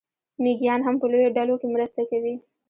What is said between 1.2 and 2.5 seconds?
ډلو کې مرسته کوي.